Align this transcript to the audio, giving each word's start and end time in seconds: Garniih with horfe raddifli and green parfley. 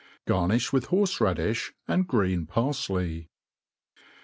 Garniih 0.27 0.73
with 0.73 0.87
horfe 0.87 1.19
raddifli 1.19 1.73
and 1.87 2.07
green 2.07 2.47
parfley. 2.47 3.27